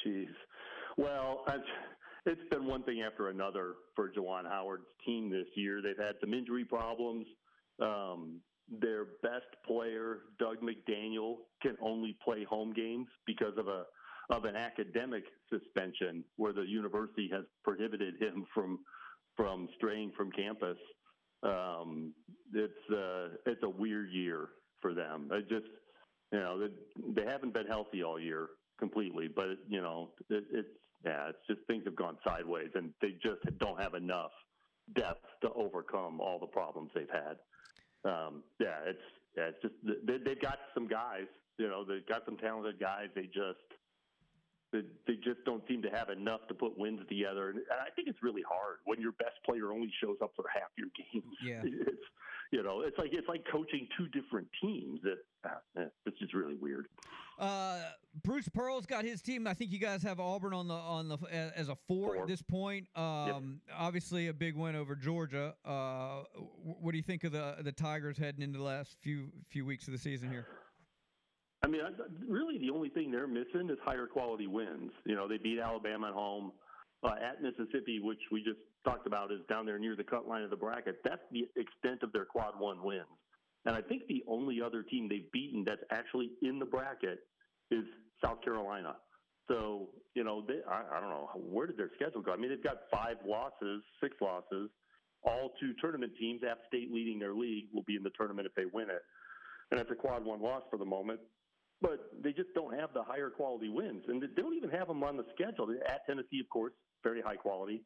Jeez. 0.06 0.26
Well, 0.96 1.44
it's 2.26 2.40
been 2.50 2.66
one 2.66 2.84
thing 2.84 3.02
after 3.02 3.30
another 3.30 3.74
for 3.96 4.10
Juwan 4.10 4.48
Howard's 4.48 4.86
team 5.04 5.30
this 5.30 5.46
year. 5.56 5.80
They've 5.82 5.98
had 5.98 6.14
some 6.20 6.34
injury 6.34 6.64
problems. 6.64 7.26
Um, 7.80 8.40
their 8.80 9.04
best 9.22 9.46
player, 9.66 10.20
Dug 10.38 10.56
McDaniel, 10.60 11.36
can 11.60 11.76
only 11.82 12.16
play 12.24 12.44
home 12.44 12.72
games 12.72 13.06
because 13.26 13.56
of 13.58 13.68
a 13.68 13.84
of 14.30 14.44
an 14.44 14.56
academic 14.56 15.24
suspension 15.50 16.24
where 16.36 16.52
the 16.52 16.62
university 16.62 17.28
has 17.32 17.44
prohibited 17.64 18.14
him 18.20 18.46
from 18.54 18.78
from 19.36 19.68
straying 19.76 20.12
from 20.16 20.30
campus. 20.30 20.78
Um, 21.42 22.14
it's 22.54 22.90
uh, 22.90 23.28
it's 23.46 23.62
a 23.62 23.68
weird 23.68 24.10
year 24.12 24.48
for 24.80 24.94
them. 24.94 25.28
It 25.32 25.48
just 25.48 25.66
you 26.32 26.38
know 26.38 26.58
they, 26.58 27.22
they 27.22 27.30
haven't 27.30 27.52
been 27.52 27.66
healthy 27.66 28.02
all 28.02 28.18
year 28.18 28.48
completely, 28.78 29.28
but 29.28 29.48
you 29.68 29.80
know 29.80 30.10
it, 30.30 30.44
it's 30.52 30.68
yeah, 31.04 31.28
it's 31.30 31.38
just 31.48 31.66
things 31.66 31.82
have 31.84 31.96
gone 31.96 32.16
sideways, 32.24 32.70
and 32.74 32.92
they 33.02 33.16
just 33.22 33.40
don't 33.58 33.80
have 33.80 33.94
enough 33.94 34.30
depth 34.94 35.26
to 35.42 35.52
overcome 35.52 36.20
all 36.20 36.38
the 36.38 36.46
problems 36.46 36.90
they've 36.94 37.06
had. 37.12 37.36
Um, 38.04 38.42
yeah, 38.58 38.78
it's 38.86 39.02
yeah, 39.36 39.48
it's 39.48 39.62
just 39.62 39.74
they, 40.06 40.18
they've 40.18 40.40
got 40.40 40.58
some 40.74 40.88
guys, 40.88 41.26
you 41.58 41.68
know, 41.68 41.84
they've 41.84 42.06
got 42.06 42.24
some 42.24 42.36
talented 42.36 42.78
guys. 42.80 43.08
They 43.14 43.22
just 43.22 43.64
they, 44.72 44.82
they 45.06 45.14
just 45.16 45.44
don't 45.44 45.62
seem 45.68 45.82
to 45.82 45.90
have 45.90 46.08
enough 46.08 46.40
to 46.48 46.54
put 46.54 46.78
wins 46.78 47.00
together, 47.08 47.50
and 47.50 47.60
I 47.70 47.90
think 47.94 48.08
it's 48.08 48.22
really 48.22 48.42
hard 48.48 48.78
when 48.84 49.00
your 49.00 49.12
best 49.12 49.36
player 49.44 49.72
only 49.72 49.92
shows 50.02 50.16
up 50.22 50.32
for 50.34 50.44
half 50.52 50.70
your 50.76 50.88
games. 51.12 51.36
Yeah. 51.44 51.60
it's 51.64 52.02
you 52.52 52.62
know, 52.62 52.82
it's 52.82 52.98
like 52.98 53.10
it's 53.12 53.28
like 53.28 53.44
coaching 53.50 53.88
two 53.96 54.08
different 54.08 54.46
teams. 54.60 55.00
It, 55.04 55.24
uh, 55.44 55.84
it's 56.04 56.18
just 56.18 56.34
really 56.34 56.54
weird. 56.54 56.86
Uh, 57.38 57.80
Bruce 58.22 58.48
Pearl's 58.48 58.84
got 58.84 59.06
his 59.06 59.22
team. 59.22 59.46
I 59.46 59.54
think 59.54 59.72
you 59.72 59.78
guys 59.78 60.02
have 60.02 60.20
Auburn 60.20 60.52
on 60.52 60.68
the 60.68 60.74
on 60.74 61.08
the 61.08 61.16
as 61.56 61.70
a 61.70 61.76
four, 61.88 62.14
Four. 62.14 62.22
at 62.22 62.28
this 62.28 62.42
point. 62.42 62.88
Um, 62.94 63.62
Obviously, 63.74 64.28
a 64.28 64.34
big 64.34 64.54
win 64.54 64.76
over 64.76 64.94
Georgia. 64.94 65.54
Uh, 65.64 66.24
what 66.62 66.92
do 66.92 66.98
you 66.98 67.02
think 67.02 67.24
of 67.24 67.32
the 67.32 67.56
the 67.62 67.72
Tigers 67.72 68.18
heading 68.18 68.42
into 68.42 68.58
the 68.58 68.64
last 68.64 68.96
few 69.00 69.30
few 69.48 69.64
weeks 69.64 69.86
of 69.86 69.92
the 69.92 69.98
season 69.98 70.30
here? 70.30 70.46
I 71.64 71.68
mean, 71.68 71.80
really, 72.28 72.58
the 72.58 72.70
only 72.70 72.88
thing 72.88 73.10
they're 73.10 73.26
missing 73.26 73.70
is 73.70 73.78
higher 73.84 74.06
quality 74.06 74.46
wins. 74.46 74.90
You 75.04 75.14
know, 75.14 75.28
they 75.28 75.38
beat 75.38 75.58
Alabama 75.60 76.08
at 76.08 76.14
home. 76.14 76.52
uh, 77.02 77.14
at 77.20 77.42
Mississippi, 77.42 78.00
which 78.00 78.20
we 78.30 78.42
just 78.42 78.58
talked 78.84 79.06
about, 79.06 79.32
is 79.32 79.40
down 79.48 79.66
there 79.66 79.78
near 79.78 79.96
the 79.96 80.04
cut 80.04 80.28
line 80.28 80.42
of 80.42 80.50
the 80.50 80.56
bracket. 80.56 81.00
That's 81.04 81.22
the 81.30 81.48
extent 81.56 82.02
of 82.02 82.12
their 82.12 82.24
quad 82.24 82.58
one 82.58 82.82
wins. 82.82 83.06
And 83.64 83.76
I 83.76 83.80
think 83.80 84.06
the 84.08 84.22
only 84.28 84.60
other 84.60 84.82
team 84.82 85.08
they've 85.08 85.30
beaten 85.32 85.64
that's 85.64 85.82
actually 85.90 86.30
in 86.42 86.58
the 86.58 86.64
bracket 86.64 87.20
is 87.70 87.84
South 88.24 88.42
Carolina. 88.42 88.96
So, 89.48 89.88
you 90.14 90.24
know, 90.24 90.44
they, 90.46 90.60
I, 90.68 90.96
I 90.96 91.00
don't 91.00 91.10
know, 91.10 91.28
where 91.34 91.66
did 91.66 91.76
their 91.76 91.90
schedule 91.96 92.22
go? 92.22 92.32
I 92.32 92.36
mean, 92.36 92.50
they've 92.50 92.62
got 92.62 92.82
five 92.92 93.16
losses, 93.26 93.82
six 94.00 94.16
losses, 94.20 94.70
all 95.24 95.52
two 95.60 95.72
tournament 95.80 96.12
teams. 96.18 96.42
App 96.48 96.58
State 96.68 96.92
leading 96.92 97.18
their 97.18 97.34
league 97.34 97.66
will 97.72 97.82
be 97.82 97.96
in 97.96 98.02
the 98.02 98.10
tournament 98.16 98.46
if 98.46 98.54
they 98.54 98.64
win 98.72 98.90
it. 98.90 99.02
And 99.70 99.78
that's 99.78 99.90
a 99.90 99.94
quad 99.94 100.24
one 100.24 100.40
loss 100.40 100.62
for 100.70 100.76
the 100.76 100.84
moment. 100.84 101.20
But 101.82 102.10
they 102.22 102.32
just 102.32 102.54
don't 102.54 102.78
have 102.78 102.94
the 102.94 103.02
higher 103.02 103.28
quality 103.28 103.68
wins. 103.68 104.04
And 104.08 104.22
they 104.22 104.40
don't 104.40 104.54
even 104.54 104.70
have 104.70 104.88
them 104.88 105.02
on 105.02 105.16
the 105.16 105.24
schedule. 105.34 105.68
At 105.86 106.06
Tennessee, 106.06 106.40
of 106.40 106.48
course, 106.48 106.72
very 107.02 107.20
high 107.20 107.36
quality. 107.36 107.82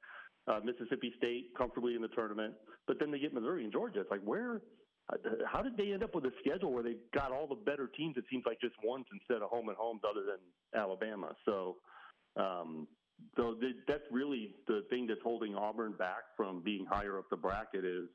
Uh, 0.47 0.61
Mississippi 0.63 1.13
State 1.17 1.47
comfortably 1.59 1.97
in 1.97 2.03
the 2.03 2.09
tournament. 2.09 2.55
But 2.87 2.99
then 3.01 3.11
they 3.11 3.19
get 3.19 3.35
Missouri 3.35 3.65
and 3.65 3.73
Georgia. 3.73 4.01
It's 4.01 4.11
like, 4.11 4.23
where 4.23 4.61
how 5.47 5.63
did 5.63 5.77
they 5.77 5.93
end 5.93 6.03
up 6.03 6.15
with 6.15 6.25
a 6.25 6.33
schedule 6.45 6.73
where 6.73 6.83
they 6.83 6.97
got 7.15 7.31
all 7.31 7.47
the 7.47 7.55
better 7.55 7.89
teams? 7.97 8.17
It 8.17 8.25
seems 8.31 8.45
like 8.45 8.61
just 8.61 8.75
once 8.83 9.05
instead 9.13 9.43
of 9.43 9.51
home 9.51 9.69
and 9.69 9.77
homes, 9.77 10.01
other 10.09 10.23
than 10.27 10.81
Alabama. 10.81 11.33
So, 11.45 11.77
um, 12.37 12.89
so 13.37 13.55
that's 13.87 14.03
really 14.11 14.57
the 14.67 14.83
thing 14.91 15.07
that's 15.07 15.21
holding 15.23 15.55
Auburn 15.55 15.93
back 15.93 16.25
from 16.37 16.63
being 16.63 16.85
higher 16.91 17.19
up 17.19 17.27
the 17.31 17.37
bracket 17.37 17.85
is 17.85 18.09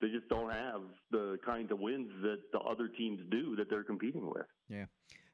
they 0.00 0.08
just 0.08 0.28
don't 0.28 0.52
have 0.52 0.82
the 1.10 1.38
kinds 1.46 1.72
of 1.72 1.80
wins 1.80 2.10
that 2.22 2.38
the 2.52 2.58
other 2.58 2.88
teams 2.88 3.20
do 3.30 3.56
that 3.56 3.70
they're 3.70 3.84
competing 3.84 4.26
with. 4.26 4.46
Yeah. 4.68 4.84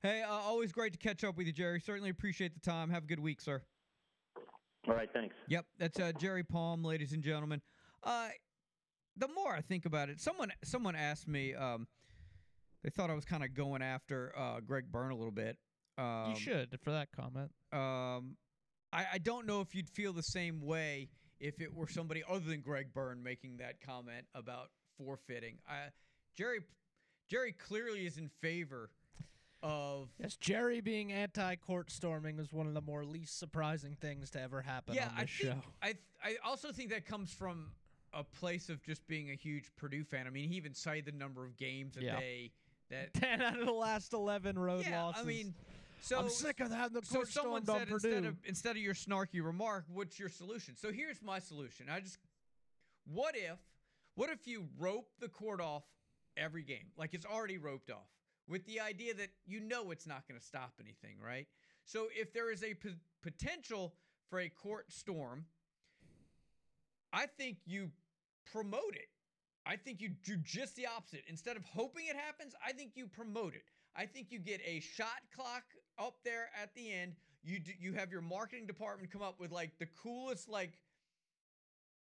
Hey, 0.03 0.23
uh, 0.23 0.31
always 0.33 0.73
great 0.73 0.93
to 0.93 0.99
catch 0.99 1.25
up 1.25 1.37
with 1.37 1.47
you, 1.47 1.53
Jerry. 1.53 1.81
Certainly 1.81 2.11
appreciate 2.11 2.55
the 2.55 2.61
time. 2.61 2.91
Have 2.91 3.05
a 3.05 3.07
good 3.07 3.21
week, 3.21 3.41
sir. 3.41 3.63
All 4.87 4.95
right, 4.95 5.09
thanks. 5.13 5.35
Yep, 5.49 5.67
that's 5.79 5.99
uh, 5.99 6.13
Jerry 6.19 6.45
Palm, 6.45 6.85
ladies 6.85 7.13
and 7.13 7.23
gentlemen. 7.23 7.61
Uh, 8.03 8.29
the 9.17 9.29
more 9.29 9.53
I 9.53 9.61
think 9.61 9.87
about 9.87 10.09
it, 10.09 10.21
someone 10.21 10.53
someone 10.65 10.95
asked 10.95 11.29
me. 11.29 11.55
Um, 11.55 11.87
they 12.83 12.91
thought 12.91 13.11
I 13.11 13.15
was 13.15 13.25
kind 13.25 13.43
of 13.43 13.55
going 13.55 13.83
after 13.83 14.33
uh, 14.39 14.61
Greg 14.61 14.85
Byrne 14.91 15.11
a 15.11 15.17
little 15.17 15.33
bit. 15.33 15.59
Um, 15.99 16.31
you 16.31 16.37
should 16.37 16.79
for 16.81 16.93
that 16.93 17.09
comment. 17.13 17.51
Um, 17.73 18.37
I, 18.93 19.07
I 19.15 19.19
don't 19.19 19.47
know 19.47 19.61
if 19.61 19.75
you'd 19.75 19.91
feel 19.91 20.13
the 20.13 20.23
same 20.23 20.61
way 20.61 21.09
if 21.41 21.61
it 21.61 21.75
were 21.75 21.89
somebody 21.89 22.23
other 22.29 22.45
than 22.47 22.61
Greg 22.61 22.95
Byrne 22.95 23.23
making 23.23 23.59
that 23.59 23.81
comment 23.85 24.27
about 24.35 24.71
forfeiting. 24.97 25.59
I, 25.69 25.89
Jerry 26.37 26.61
Jerry 27.29 27.53
clearly 27.53 28.07
is 28.07 28.17
in 28.17 28.31
favor 28.41 28.91
of 29.63 30.09
yes, 30.21 30.37
Jerry 30.37 30.81
being 30.81 31.13
anti-court 31.13 31.91
storming 31.91 32.39
is 32.39 32.53
one 32.53 32.67
of 32.67 32.75
the 32.75 32.81
more 32.81 33.05
least 33.05 33.39
surprising 33.39 33.97
things 34.01 34.31
to 34.31 34.41
ever 34.41 34.63
happen 34.63 34.95
yeah, 34.95 35.09
on 35.09 35.15
this 35.17 35.23
I 35.23 35.27
show. 35.27 35.49
Think, 35.51 35.65
I 35.83 35.87
th- 35.87 35.99
I 36.25 36.37
also 36.49 36.73
think 36.73 36.91
that 36.91 37.07
comes 37.07 37.33
from 37.33 37.71
a 38.13 38.25
place 38.25 38.69
of 38.69 38.83
just 38.83 39.07
being 39.07 39.31
a 39.31 39.35
huge 39.35 39.71
Purdue 39.77 40.05
fan. 40.05 40.27
I 40.27 40.31
mean, 40.31 40.49
he 40.49 40.57
even 40.57 40.75
cited 40.75 41.07
the 41.07 41.13
number 41.13 41.45
of 41.45 41.57
games 41.57 41.95
that 41.95 42.05
Yeah. 42.05 42.17
they 42.19 42.53
that 42.91 43.13
Ten 43.15 43.43
out 43.43 43.59
of 43.59 43.67
the 43.67 43.73
last 43.73 44.13
eleven 44.13 44.59
road 44.59 44.87
yeah. 44.89 45.03
losses. 45.03 45.23
I 45.23 45.27
mean, 45.27 45.55
so 46.01 46.19
I'm 46.19 46.29
sick 46.31 46.61
of 46.61 46.71
having 46.71 47.01
the 47.01 47.07
so 47.07 47.17
court 47.17 47.29
someone 47.29 47.65
stormed 47.65 47.91
on 47.93 48.01
said 48.01 48.13
Purdue. 48.13 48.29
of 48.29 48.37
instead 48.45 48.77
of 48.77 48.83
your 48.83 48.95
snarky 48.95 49.45
remark, 49.45 49.85
what's 49.93 50.19
your 50.19 50.29
solution? 50.29 50.77
So 50.77 50.93
here's 50.93 51.21
my 51.23 51.39
solution. 51.39 51.87
I 51.91 52.01
just 52.01 52.19
what 53.07 53.35
if 53.37 53.59
what 54.15 54.31
if 54.31 54.47
you 54.47 54.69
rope 54.79 55.09
the 55.21 55.29
court 55.29 55.61
off 55.61 55.83
every 56.37 56.63
game 56.63 56.87
like 56.97 57.15
it's 57.15 57.27
already 57.27 57.59
roped 57.59 57.91
off 57.91 58.07
with 58.49 58.67
the 58.67 58.81
idea 58.81 59.15
that 59.15 59.29
you 59.47 59.61
know 59.61 59.91
it's 59.91 60.07
not 60.07 60.27
going 60.27 60.41
to 60.41 60.45
stop 60.45 60.75
anything, 60.81 61.17
right? 61.25 61.47
So 61.85 62.07
if 62.15 62.33
there 62.33 62.51
is 62.51 62.63
a 62.63 62.75
p- 62.75 62.97
potential 63.23 63.95
for 64.29 64.41
a 64.41 64.49
court 64.49 64.93
storm, 64.93 65.45
I 67.13 67.27
think 67.27 67.59
you 67.67 67.91
promote 68.51 68.95
it. 68.95 69.09
I 69.67 69.77
think 69.77 70.01
you 70.01 70.11
do 70.25 70.37
just 70.37 70.77
the 70.77 70.87
opposite. 70.87 71.25
Instead 71.29 71.57
of 71.57 71.65
hoping 71.65 72.07
it 72.09 72.17
happens, 72.17 72.55
I 72.67 72.73
think 72.73 72.93
you 72.95 73.07
promote 73.07 73.55
it. 73.55 73.63
I 73.95 74.07
think 74.07 74.29
you 74.31 74.39
get 74.39 74.61
a 74.65 74.81
shot 74.81 75.21
clock 75.35 75.65
up 75.99 76.17
there 76.25 76.49
at 76.61 76.75
the 76.75 76.93
end. 76.93 77.15
You 77.43 77.61
do, 77.61 77.73
you 77.79 77.93
have 77.95 78.11
your 78.11 78.23
marketing 78.23 78.67
department 78.67 79.13
come 79.13 79.23
up 79.23 79.39
with 79.39 79.53
like 79.53 79.73
the 79.79 79.87
coolest 80.03 80.49
like 80.49 80.73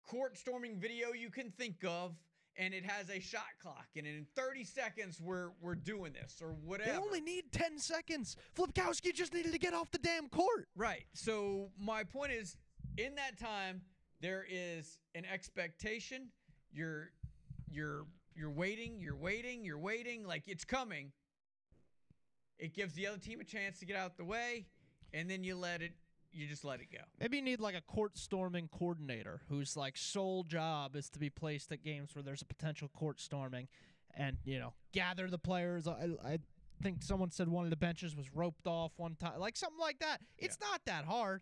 court 0.08 0.38
storming 0.38 0.78
video 0.80 1.14
you 1.14 1.30
can 1.30 1.50
think 1.52 1.78
of 1.86 2.14
and 2.58 2.74
it 2.74 2.86
has 2.86 3.10
a 3.10 3.20
shot 3.20 3.44
clock 3.62 3.88
and 3.96 4.08
in 4.08 4.26
30 4.36 4.64
seconds 4.64 5.20
we're 5.22 5.50
we're 5.62 5.76
doing 5.76 6.14
this 6.14 6.42
or 6.42 6.56
whatever. 6.64 6.92
They 6.92 6.98
only 6.98 7.22
need 7.22 7.52
10 7.52 7.78
seconds. 7.78 8.38
Flipkowski 8.58 9.14
just 9.14 9.34
needed 9.34 9.52
to 9.52 9.60
get 9.60 9.74
off 9.74 9.92
the 9.92 9.98
damn 9.98 10.30
court. 10.30 10.68
Right. 10.76 11.06
So 11.14 11.70
my 11.80 12.04
point 12.04 12.32
is, 12.32 12.58
in 12.98 13.16
that 13.16 13.38
time, 13.40 13.82
there 14.22 14.46
is 14.50 15.00
an 15.14 15.26
expectation. 15.26 16.30
You're, 16.72 17.12
you're, 17.70 18.06
you're 18.36 18.52
waiting. 18.52 19.00
You're 19.00 19.18
waiting. 19.18 19.64
You're 19.64 19.80
waiting. 19.80 20.26
Like 20.26 20.44
it's 20.48 20.66
coming. 20.66 21.12
It 22.58 22.74
gives 22.74 22.94
the 22.94 23.08
other 23.08 23.18
team 23.18 23.42
a 23.42 23.44
chance 23.44 23.80
to 23.80 23.86
get 23.86 23.98
out 23.98 24.18
the 24.18 24.24
way, 24.24 24.68
and 25.14 25.30
then 25.30 25.44
you 25.44 25.56
let 25.56 25.82
it. 25.82 25.92
You 26.36 26.48
just 26.48 26.66
let 26.66 26.82
it 26.82 26.88
go. 26.92 27.00
Maybe 27.20 27.38
you 27.38 27.44
need 27.44 27.62
like 27.62 27.76
a 27.76 27.82
court 27.82 28.18
storming 28.18 28.68
coordinator 28.68 29.42
whose 29.48 29.78
like 29.78 29.96
sole 29.96 30.44
job 30.44 30.96
is 30.98 31.10
to 31.12 31.20
be 31.20 31.30
placed 31.30 31.72
at 31.72 31.82
games 31.82 32.14
where 32.14 32.24
there's 32.24 32.42
a 32.42 32.46
potential 32.46 32.90
court 32.90 33.22
storming 33.22 33.70
and, 34.14 34.38
you 34.44 34.60
know, 34.60 34.74
gather 34.92 35.30
the 35.30 35.38
players. 35.38 35.88
I, 35.88 36.10
I 36.24 36.40
think 36.84 37.04
someone 37.04 37.32
said 37.32 37.48
one 37.48 37.64
of 37.64 37.70
the 37.70 37.78
benches 37.78 38.16
was 38.18 38.36
roped 38.36 38.68
off 38.68 38.92
one 38.98 39.16
time, 39.16 39.40
like 39.40 39.56
something 39.56 39.80
like 39.80 40.00
that. 40.00 40.20
It's 40.38 40.58
not 40.60 40.82
that 40.86 41.06
hard. 41.06 41.42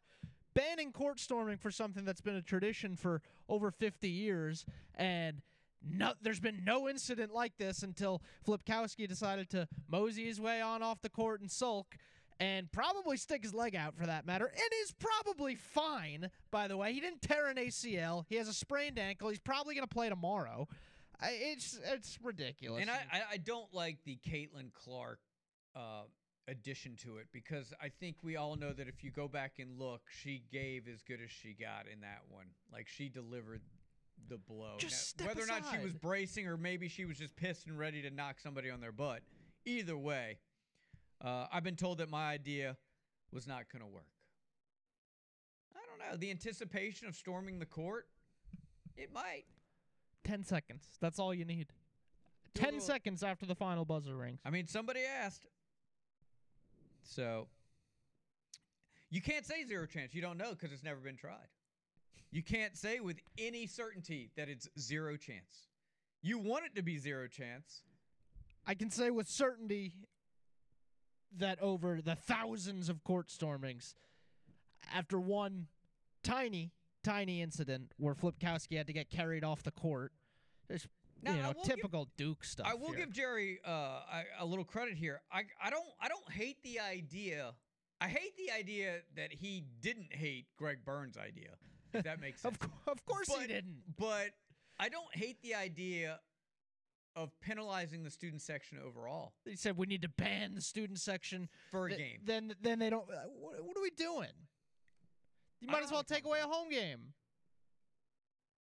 Banning 0.54 0.92
court 0.92 1.20
storming 1.20 1.58
for 1.58 1.72
something 1.72 2.06
that's 2.06 2.22
been 2.22 2.36
a 2.36 2.42
tradition 2.44 2.96
for 2.96 3.24
over 3.50 3.72
50 3.72 4.08
years 4.08 4.64
and 4.94 5.42
no, 5.86 6.14
there's 6.22 6.40
been 6.40 6.64
no 6.64 6.88
incident 6.88 7.34
like 7.34 7.58
this 7.58 7.84
until 7.84 8.22
Flipkowski 8.48 9.08
decided 9.08 9.50
to 9.50 9.68
mosey 9.88 10.26
his 10.26 10.40
way 10.40 10.62
on 10.62 10.82
off 10.82 11.02
the 11.02 11.10
court 11.10 11.42
and 11.42 11.52
sulk 11.52 11.98
and 12.44 12.70
probably 12.74 13.16
stick 13.16 13.42
his 13.42 13.54
leg 13.54 13.74
out 13.74 13.96
for 13.96 14.06
that 14.06 14.26
matter, 14.26 14.46
and 14.46 14.70
is 14.84 14.94
probably 15.00 15.56
fine, 15.56 16.30
by 16.52 16.68
the 16.68 16.76
way. 16.76 16.92
He 16.92 17.00
didn't 17.00 17.22
tear 17.22 17.48
an 17.48 17.56
ACL. 17.56 18.26
He 18.28 18.36
has 18.36 18.50
a 18.50 18.54
sprained 18.54 19.00
ankle. 19.00 19.30
He's 19.30 19.40
probably 19.40 19.76
going 19.76 19.88
to 19.88 19.94
play 19.94 20.10
tomorrow. 20.10 20.68
I, 21.22 21.30
it's 21.40 21.80
it's 21.86 22.20
ridiculous. 22.22 22.82
And 22.82 22.92
I, 22.92 23.22
I, 23.32 23.38
don't 23.38 23.74
like 23.74 24.00
the 24.04 24.20
Caitlin 24.28 24.74
Clark 24.74 25.20
uh, 25.74 26.02
addition 26.50 26.98
to 27.04 27.18
it 27.18 27.28
because 27.32 27.72
I 27.82 27.88
think 27.88 28.18
we 28.24 28.36
all 28.36 28.58
know 28.58 28.74
that 28.74 28.90
if 28.90 29.06
you 29.06 29.12
go 29.12 29.30
back 29.30 29.54
and 29.60 29.80
look, 29.80 30.02
she 30.10 30.44
gave 30.52 30.90
as 30.94 31.02
good 31.02 31.20
as 31.24 31.32
she 31.32 31.56
got 31.58 31.86
in 31.92 32.02
that 32.02 32.24
one. 32.28 32.48
Like 32.74 32.90
she 32.90 33.08
delivered 33.08 33.62
the 34.28 34.38
blow. 34.38 34.76
Now, 34.82 35.28
whether 35.28 35.44
or 35.44 35.48
not 35.48 35.64
she 35.72 35.82
was 35.82 35.94
bracing 35.94 36.46
or 36.48 36.58
maybe 36.58 36.90
she 36.90 37.06
was 37.06 37.18
just 37.18 37.38
pissed 37.38 37.68
and 37.68 37.80
ready 37.80 38.02
to 38.02 38.10
knock 38.10 38.40
somebody 38.40 38.70
on 38.70 38.82
their 38.82 38.92
butt. 38.92 39.22
Either 39.66 39.98
way, 39.98 40.40
uh, 41.24 41.48
I've 41.52 41.64
been 41.64 41.76
told 41.76 42.00
that 42.00 42.10
my 42.10 42.30
idea 42.30 42.78
was 43.32 43.48
not 43.48 43.72
going 43.72 43.82
to 43.82 43.88
work. 43.88 44.08
I 45.76 45.80
don't 45.88 46.12
know. 46.12 46.18
The 46.18 46.32
anticipation 46.32 47.08
of 47.08 47.16
storming 47.16 47.60
the 47.60 47.66
court, 47.66 48.08
it 48.98 49.12
might. 49.14 49.46
10 50.24 50.44
seconds. 50.44 50.84
That's 51.02 51.20
all 51.20 51.34
you 51.34 51.46
need. 51.46 51.68
Do 52.54 52.62
10 52.62 52.74
little- 52.74 52.86
seconds 52.86 53.24
after 53.24 53.46
the 53.46 53.56
final 53.56 53.86
buzzer 53.86 54.16
rings. 54.16 54.40
I 54.46 54.50
mean, 54.50 54.68
somebody 54.68 55.02
asked. 55.02 55.46
So 57.04 57.48
you 59.10 59.22
can't 59.22 59.46
say 59.46 59.66
zero 59.66 59.86
chance. 59.86 60.14
You 60.14 60.22
don't 60.22 60.38
know 60.38 60.52
because 60.52 60.72
it's 60.72 60.84
never 60.84 61.00
been 61.00 61.18
tried. 61.18 61.50
You 62.32 62.42
can't 62.42 62.76
say 62.78 63.00
with 63.00 63.18
any 63.38 63.68
certainty 63.68 64.32
that 64.38 64.50
it's 64.50 64.68
zero 64.80 65.18
chance. 65.18 65.68
You 66.22 66.40
want 66.40 66.66
it 66.66 66.76
to 66.76 66.82
be 66.82 66.98
zero 66.98 67.28
chance. 67.28 67.84
I 68.66 68.74
can 68.74 68.90
say 68.90 69.10
with 69.12 69.28
certainty 69.28 69.94
that 71.38 71.62
over 71.62 72.02
the 72.02 72.16
thousands 72.16 72.90
of 72.90 73.04
court 73.04 73.30
stormings, 73.30 73.96
after 74.94 75.20
one 75.20 75.68
tiny, 76.24 76.72
tiny 77.04 77.42
incident 77.42 77.92
where 77.98 78.14
Flipkowski 78.14 78.78
had 78.78 78.88
to 78.88 78.94
get 78.94 79.10
carried 79.10 79.44
off 79.44 79.64
the 79.64 79.72
court, 79.72 80.12
there's 80.68 80.88
Now, 81.22 81.32
you 81.36 81.42
know 81.42 81.48
will 81.50 81.64
give- 81.66 81.76
typical 81.76 82.08
Duke 82.18 82.44
stuff. 82.44 82.68
I 82.70 82.74
will 82.76 82.90
here. 82.90 82.98
give 83.06 83.12
Jerry 83.12 83.60
uh, 83.66 83.72
a, 83.72 84.24
a 84.40 84.46
little 84.46 84.66
credit 84.66 84.96
here. 84.98 85.22
I, 85.32 85.44
I 85.62 85.70
don't 85.70 85.86
I 86.02 86.08
don't 86.08 86.32
hate 86.32 86.62
the 86.64 86.80
idea. 86.80 87.54
I 88.02 88.08
hate 88.10 88.36
the 88.38 88.52
idea 88.54 88.98
that 89.16 89.32
he 89.32 89.64
didn't 89.82 90.12
hate 90.14 90.46
Greg 90.58 90.80
Byrne's 90.86 91.18
idea. 91.18 91.52
If 91.94 92.04
that 92.04 92.20
makes 92.20 92.42
sense. 92.42 92.58
Of, 92.62 92.70
of 92.88 93.06
course 93.06 93.30
he 93.40 93.48
didn't. 93.48 93.78
But 93.98 94.32
I 94.80 94.90
don't 94.90 95.14
hate 95.16 95.42
the 95.42 95.56
idea 95.56 96.20
of 97.16 97.30
penalizing 97.42 98.04
the 98.04 98.10
student 98.10 98.42
section 98.42 98.78
overall 98.84 99.34
He 99.46 99.56
said 99.56 99.78
we 99.78 99.86
need 99.86 100.02
to 100.02 100.10
ban 100.10 100.56
the 100.56 100.62
student 100.62 101.00
section 101.00 101.48
for 101.72 101.86
a 101.86 101.90
Th- 101.90 102.00
game. 102.00 102.20
Then 102.26 102.54
then 102.62 102.80
they 102.80 102.90
don't. 102.90 103.04
uh, 103.10 103.28
What, 103.40 103.64
what 103.64 103.78
are 103.78 103.82
we 103.82 103.92
doing? 103.92 104.30
You 105.62 105.68
might 105.70 105.84
as 105.84 105.92
well 105.92 106.04
take 106.04 106.26
away 106.26 106.40
a 106.42 106.48
home 106.48 106.70
game. 106.70 107.14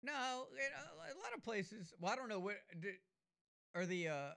No, 0.05 0.47
it, 0.57 0.73
uh, 0.77 1.15
a 1.15 1.19
lot 1.19 1.33
of 1.37 1.43
places. 1.43 1.93
Well, 2.01 2.13
I 2.13 2.17
don't 2.17 2.29
know 2.29 2.41
what 2.41 2.57
do, 2.81 2.89
are 3.75 3.87
the 3.87 4.09
uh, 4.09 4.31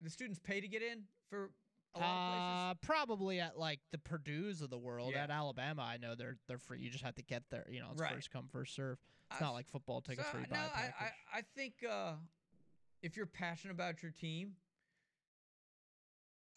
the 0.00 0.10
students 0.10 0.38
pay 0.42 0.60
to 0.60 0.68
get 0.68 0.82
in 0.82 1.02
for 1.28 1.50
a 1.94 1.98
lot 2.00 2.06
of 2.06 2.32
places? 2.32 2.86
Uh, 2.92 2.94
probably 2.96 3.40
at 3.40 3.58
like 3.58 3.80
the 3.92 3.98
Purdue's 3.98 4.62
of 4.62 4.70
the 4.70 4.78
world. 4.78 5.12
Yeah. 5.14 5.24
At 5.24 5.30
Alabama, 5.30 5.82
I 5.82 5.98
know 5.98 6.14
they're 6.14 6.36
they're 6.48 6.58
free. 6.58 6.80
You 6.80 6.90
just 6.90 7.04
have 7.04 7.14
to 7.16 7.22
get 7.22 7.42
there. 7.50 7.66
You 7.70 7.80
know, 7.80 7.88
it's 7.92 8.00
Right. 8.00 8.14
first 8.14 8.30
come 8.30 8.48
first 8.50 8.74
serve. 8.74 8.98
It's 9.30 9.40
I- 9.40 9.44
not 9.44 9.52
like 9.52 9.68
football 9.68 10.00
tickets 10.00 10.26
So, 10.28 10.32
where 10.34 10.42
you 10.42 10.48
buy 10.48 10.56
no, 10.56 10.62
a 10.62 10.66
I. 10.76 10.94
I, 10.98 11.38
I 11.38 11.42
think 11.54 11.74
uh, 11.88 12.14
if 13.02 13.16
you're 13.16 13.26
passionate 13.26 13.72
about 13.74 14.02
your 14.02 14.12
team, 14.12 14.52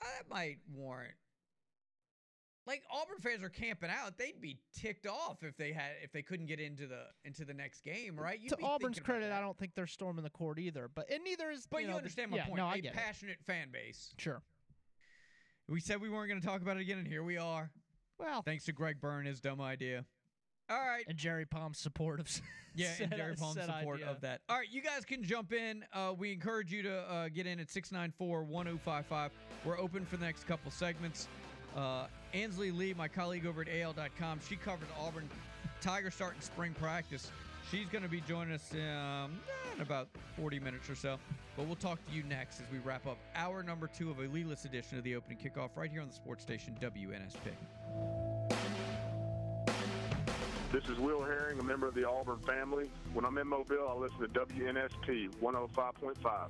uh, 0.01 0.05
that 0.17 0.29
might 0.29 0.57
warrant. 0.73 1.13
Like 2.67 2.81
Auburn 2.91 3.19
fans 3.19 3.43
are 3.43 3.49
camping 3.49 3.91
out, 3.91 4.17
they'd 4.17 4.41
be 4.41 4.57
ticked 4.75 5.05
off 5.05 5.43
if 5.43 5.55
they 5.55 5.71
had 5.71 5.91
if 6.01 6.11
they 6.11 6.23
couldn't 6.23 6.47
get 6.47 6.59
into 6.59 6.87
the 6.87 7.03
into 7.23 7.45
the 7.45 7.53
next 7.53 7.83
game, 7.83 8.19
right? 8.19 8.39
You'd 8.39 8.57
to 8.57 8.65
Auburn's 8.65 8.99
credit. 8.99 9.31
I 9.31 9.39
don't 9.39 9.57
think 9.57 9.75
they're 9.75 9.85
storming 9.85 10.23
the 10.23 10.31
court 10.31 10.57
either. 10.57 10.89
But 10.93 11.11
and 11.11 11.23
neither 11.23 11.51
is. 11.51 11.67
But 11.69 11.81
you, 11.81 11.83
you, 11.83 11.87
know, 11.89 11.93
the- 11.93 11.97
understand 11.99 12.31
my 12.31 12.37
yeah, 12.37 12.45
point. 12.45 12.57
No, 12.57 12.65
I 12.65 12.75
a 12.75 12.81
get 12.81 12.93
it. 12.93 12.97
passionate 12.97 13.37
fan 13.45 13.67
base. 13.71 14.13
Sure. 14.17 14.41
We 15.67 15.79
said 15.79 16.01
we 16.01 16.09
weren't 16.09 16.29
going 16.29 16.41
to 16.41 16.45
talk 16.45 16.61
about 16.61 16.77
it 16.77 16.81
again, 16.81 16.97
and 16.97 17.07
here 17.07 17.23
we 17.23 17.37
are. 17.37 17.71
Well, 18.19 18.41
Thanks 18.43 18.65
to 18.65 18.71
Greg 18.71 19.01
Byrne, 19.01 19.25
his 19.25 19.39
dumb 19.41 19.59
idea. 19.61 20.05
All 20.69 20.77
right. 20.77 21.05
and 21.07 21.17
Jerry 21.17 21.45
Palm's 21.45 21.77
support 21.77 22.19
of. 22.19 22.29
Yeah, 22.77 22.89
and 22.99 23.09
Jerry 23.15 23.35
Palm's 23.35 23.61
support 23.61 23.99
idea. 24.01 24.11
of 24.11 24.19
that. 24.19 24.41
All 24.49 24.57
right, 24.57 24.67
you 24.69 24.81
guys 24.81 25.05
can 25.05 25.23
jump 25.23 25.53
in. 25.53 25.85
Uh, 25.93 26.11
we 26.17 26.33
encourage 26.33 26.73
you 26.73 26.83
to 26.83 27.09
uh, 27.09 27.29
get 27.29 27.47
in 27.47 27.57
at 27.61 27.71
694 27.71 28.43
1055. 28.43 29.31
We're 29.63 29.79
open 29.79 30.05
for 30.05 30.17
the 30.17 30.25
next 30.25 30.45
couple 30.45 30.69
segments. 30.71 31.29
Uh, 31.77 32.07
Ansley 32.33 32.71
Lee, 32.71 32.93
my 32.93 33.07
colleague 33.07 33.45
over 33.45 33.61
at 33.61 33.69
AL.com, 33.69 34.41
she 34.45 34.57
covered 34.57 34.89
Auburn 34.99 35.29
Tiger 35.79 36.11
starting 36.11 36.41
spring 36.41 36.75
practice. 36.77 37.31
She's 37.71 37.87
going 37.87 38.03
to 38.03 38.09
be 38.09 38.19
joining 38.27 38.53
us 38.53 38.69
um, 38.73 39.39
in 39.73 39.81
about 39.81 40.09
40 40.37 40.59
minutes 40.59 40.89
or 40.89 40.95
so. 40.95 41.17
But 41.55 41.67
we'll 41.67 41.77
talk 41.77 42.05
to 42.09 42.13
you 42.13 42.23
next 42.23 42.59
as 42.59 42.65
we 42.73 42.79
wrap 42.79 43.07
up 43.07 43.17
hour 43.37 43.63
number 43.63 43.87
two 43.87 44.11
of 44.11 44.19
a 44.19 44.23
leadless 44.23 44.65
edition 44.65 44.97
of 44.97 45.05
the 45.05 45.15
opening 45.15 45.37
kickoff 45.37 45.69
right 45.77 45.89
here 45.89 46.01
on 46.01 46.09
the 46.09 46.13
sports 46.13 46.43
station 46.43 46.75
WNSP. 46.81 48.24
This 50.75 50.89
is 50.89 50.99
Will 50.99 51.23
Herring, 51.23 51.57
a 51.57 51.63
member 51.63 51.87
of 51.87 51.93
the 51.95 52.03
Auburn 52.03 52.39
family. 52.39 52.91
When 53.13 53.23
I'm 53.23 53.37
in 53.37 53.47
Mobile, 53.47 53.87
I 53.89 53.93
listen 53.93 54.19
to 54.19 54.27
WNSP 54.27 55.29
105.5. 55.41 56.49